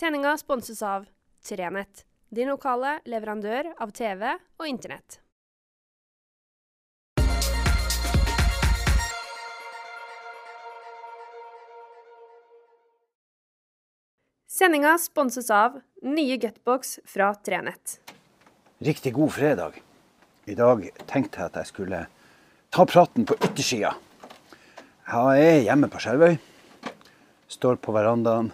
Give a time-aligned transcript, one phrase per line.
[0.00, 1.04] Sendinga sponses av
[1.48, 4.24] Trenett, din lokale leverandør av TV
[4.58, 5.20] og Internett.
[14.50, 18.00] Sendinga sponses av nye Gutbox fra Trenett.
[18.82, 19.78] Riktig god fredag.
[20.50, 22.02] I dag tenkte jeg at jeg skulle
[22.74, 23.94] ta praten på yttersida.
[25.06, 26.34] Jeg er hjemme på Skjervøy.
[27.46, 28.50] Står på verandaen,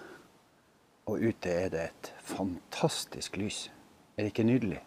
[1.11, 3.65] og ute er det et fantastisk lys.
[4.17, 4.81] Er det ikke nydelig?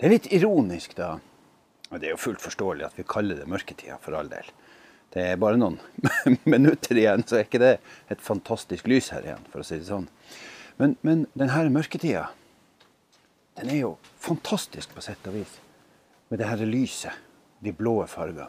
[0.00, 1.18] Det er litt ironisk, da.
[1.90, 4.46] Og det er jo fullt forståelig at vi kaller det mørketida, for all del.
[5.10, 5.80] Det er bare noen
[6.54, 7.74] minutter igjen, så er ikke det
[8.12, 10.06] et fantastisk lys her igjen, for å si det sånn.
[10.80, 12.28] Men, men denne mørketida,
[13.60, 15.58] den er jo fantastisk på sett og vis.
[16.30, 17.12] Med det her lyset,
[17.60, 18.48] de blå fargene.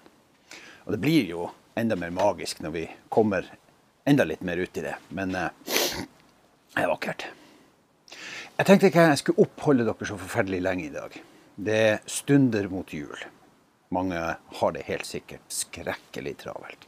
[0.85, 3.49] Og det blir jo enda mer magisk når vi kommer
[4.07, 4.95] enda litt mer ut i det.
[5.09, 5.49] Men eh,
[6.75, 7.27] det er vakkert.
[8.57, 11.15] Jeg tenkte ikke jeg skulle oppholde dere så forferdelig lenge i dag.
[11.55, 13.17] Det stunder mot jul.
[13.91, 14.19] Mange
[14.59, 16.87] har det helt sikkert skrekkelig travelt.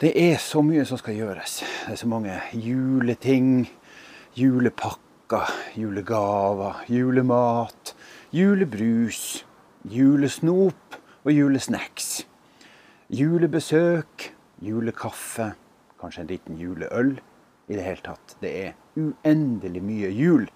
[0.00, 1.58] Det er så mye som skal gjøres.
[1.84, 3.66] Det er så mange juleting,
[4.36, 7.94] julepakker, julegaver, julemat,
[8.32, 9.44] julebrus,
[9.84, 12.26] julesnop og julesnacks.
[13.12, 14.30] Julebesøk,
[14.64, 15.52] julekaffe,
[16.00, 17.16] kanskje en liten juleøl.
[17.66, 18.36] I det hele tatt.
[18.40, 20.46] Det er uendelig mye jul.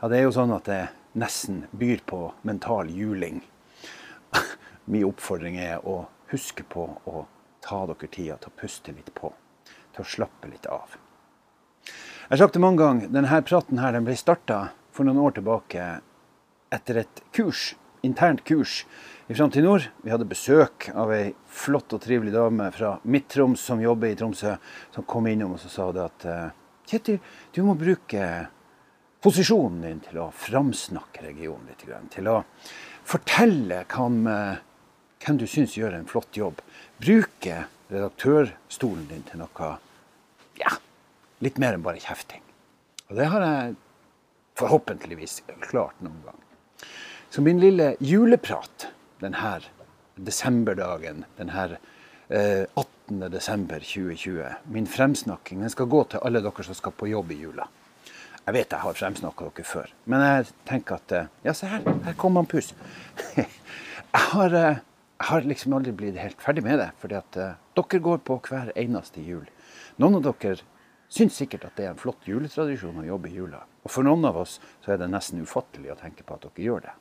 [0.00, 0.82] Ja, det er jo sånn at det
[1.18, 3.42] nesten byr på mental juling.
[4.90, 7.24] Min oppfordring er å huske på å
[7.64, 9.32] ta dere tida til å puste litt på.
[9.94, 10.96] Til å slappe litt av.
[11.84, 14.60] Jeg har sagt det mange ganger, denne praten her, den ble starta
[14.94, 15.88] for noen år tilbake
[16.72, 17.74] etter et kurs,
[18.04, 18.82] internt kurs
[19.28, 19.88] i Framtid Nord.
[20.04, 24.56] Vi hadde besøk av ei flott og trivelig dame fra Midt-Troms som jobber i Tromsø,
[24.94, 26.52] som kom innom og så sa det at eh,
[26.84, 27.16] Kjetil,
[27.56, 28.24] du må bruke
[29.24, 31.86] posisjonen din til å framsnakke regionen litt.
[32.12, 32.42] Til å
[33.08, 34.18] fortelle hvem,
[35.24, 36.60] hvem du syns gjør en flott jobb.
[37.00, 39.70] Bruke redaktørstolen din til noe
[40.60, 40.76] ja,
[41.44, 42.44] litt mer enn bare kjefting.
[43.08, 43.74] Og det har jeg
[44.60, 46.40] forhåpentligvis klart noen gang.
[47.34, 48.84] Så min lille juleprat
[49.18, 49.56] denne
[50.14, 51.64] desemberdagen, denne
[52.28, 53.24] eh, 18.
[53.32, 57.40] desember 2020, min fremsnakking, den skal gå til alle dere som skal på jobb i
[57.40, 57.66] jula.
[58.44, 61.82] Jeg vet jeg har fremsnakka dere før, men jeg tenker at eh, Ja, se her.
[62.04, 62.70] Her kom han Puss.
[63.34, 63.48] jeg,
[64.28, 64.78] har, eh,
[65.18, 66.92] jeg har liksom aldri blitt helt ferdig med det.
[67.02, 67.40] fordi at
[67.74, 69.50] dere går på hver eneste jul.
[69.98, 70.60] Noen av dere
[71.14, 73.62] syns sikkert at det er en flott juletradisjon å jobbe i jula.
[73.84, 76.66] Og for noen av oss så er det nesten ufattelig å tenke på at dere
[76.66, 76.94] gjør det.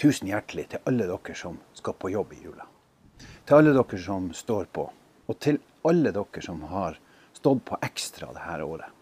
[0.00, 2.66] Tusen hjertelig til alle dere som skal på jobb i jula.
[3.44, 4.86] Til alle dere som står på,
[5.28, 6.98] og til alle dere som har
[7.36, 8.98] stått på ekstra dette året.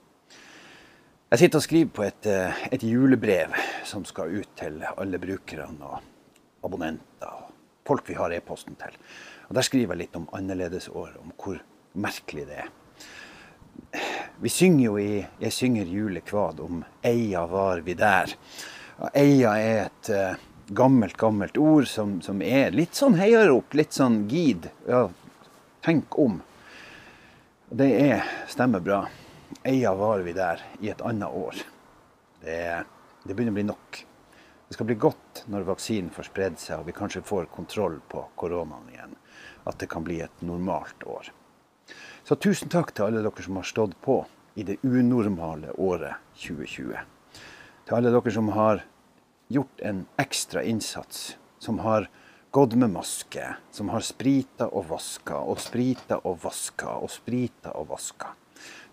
[1.31, 3.55] Jeg sitter og skriver på et, eh, et julebrev
[3.87, 6.01] som skal ut til alle brukerne og
[6.67, 7.53] abonnenter og
[7.87, 8.97] folk vi har e-posten til.
[9.49, 11.61] Og Der skriver jeg litt om annerledesår, om hvor
[11.95, 12.69] merkelig det er.
[14.41, 18.37] Vi synger jo i 'Jeg synger julekvad' om 'eia var vi der'.
[19.15, 20.37] Eia er et uh,
[20.69, 24.71] gammelt, gammelt ord som, som, er litt sånn heiarop, litt sånn gid.
[24.89, 25.09] Ja,
[25.85, 26.41] tenk om.
[27.71, 29.03] Det er, stemmer bra.
[29.65, 31.59] Eia var vi der i et annet år.
[32.41, 32.61] Det,
[33.25, 34.05] det begynner å bli nok.
[34.69, 38.23] Det skal bli godt når vaksinen får spredd seg og vi kanskje får kontroll på
[38.39, 39.17] koronaen igjen.
[39.67, 41.33] At det kan bli et normalt år.
[42.31, 44.21] Så tusen takk til alle dere som har stått på
[44.55, 47.01] i det unormale året 2020.
[47.89, 48.85] Til alle dere som har
[49.51, 51.25] gjort en ekstra innsats,
[51.59, 52.07] som har
[52.55, 57.91] gått med maske, som har sprita og vaska og sprita og vaska og sprita og
[57.97, 58.31] vaska.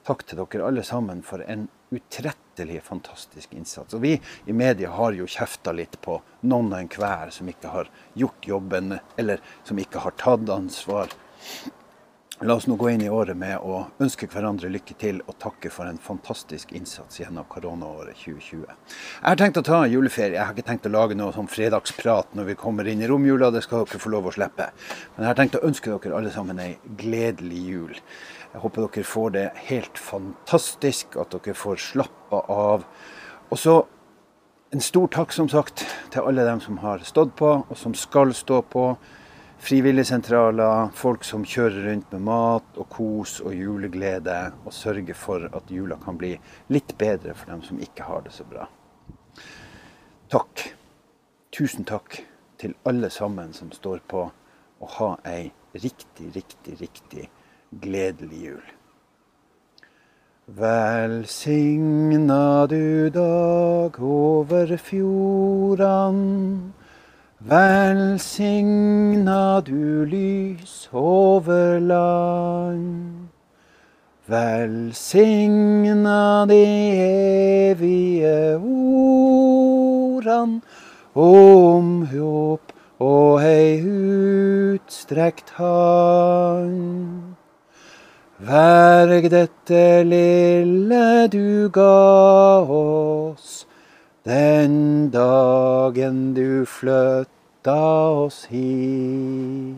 [0.09, 3.93] Takk til dere alle sammen for en utrettelig fantastisk innsats.
[3.93, 4.15] Og vi
[4.49, 6.17] i media har jo kjefta litt på
[6.49, 11.13] noen og enhver som ikke har gjort jobben, eller som ikke har tatt ansvar.
[12.45, 15.71] La oss nå gå inn i året med å ønske hverandre lykke til og takke
[15.73, 18.67] for en fantastisk innsats gjennom koronaåret 2020.
[18.67, 20.35] Jeg har tenkt å ta juleferie.
[20.35, 23.49] Jeg har ikke tenkt å lage noe sånn fredagsprat når vi kommer inn i romjula.
[23.49, 24.69] Det skal dere få lov å slippe.
[25.15, 26.69] Men jeg har tenkt å ønske dere alle sammen ei
[27.01, 27.99] gledelig jul.
[28.53, 32.85] Jeg håper dere får det helt fantastisk, at dere får slappa av.
[33.49, 33.79] Og så
[34.77, 38.37] en stor takk, som sagt, til alle dem som har stått på, og som skal
[38.37, 38.91] stå på
[39.59, 45.71] frivilligsentraler, folk som kjører rundt med mat og kos og juleglede, og sørger for at
[45.73, 46.35] jula kan bli
[46.73, 48.67] litt bedre for dem som ikke har det så bra.
[50.31, 50.67] Takk.
[51.57, 52.19] Tusen takk
[52.61, 54.27] til alle sammen som står på,
[54.77, 57.29] og ha ei riktig, riktig, riktig
[57.71, 58.61] gledelig jul.
[60.47, 66.71] Velsigna du dag over fjordene.
[67.47, 73.29] Velsigna du lys over land.
[74.27, 76.65] Velsigna de
[77.71, 80.59] evige ordene
[81.15, 87.39] om håp og ei utstrekt hand.
[88.43, 93.63] Verg dette lille du ga oss,
[94.27, 96.67] den dagen du
[97.67, 99.77] flytta oss hit.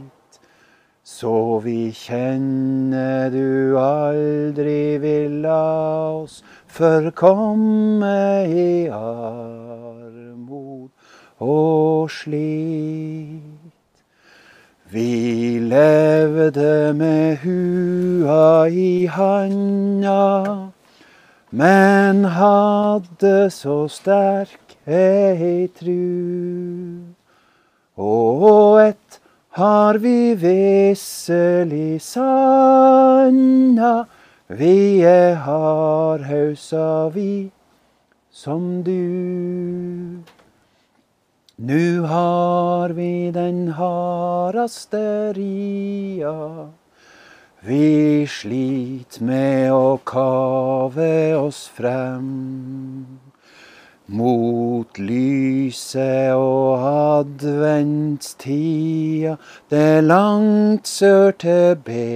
[1.03, 10.89] Så vi kjenner du aldri vil la oss forkomme i armod
[11.39, 13.41] og slit.
[14.91, 20.71] Vi levde med hua i handa,
[21.51, 27.18] men hadde så sterk ei tru.
[27.99, 29.19] Og ett
[29.59, 34.05] har vi visselig sanna,
[34.47, 37.51] vi er hardhausa vi
[38.31, 40.23] som du.
[41.59, 46.71] Nu har vi den hardaste ria.
[47.59, 53.18] Vi slit med å kave oss frem.
[54.09, 56.81] Mot lyset og
[57.21, 59.35] adventstida,
[59.69, 62.09] det langt sør til Betlehem.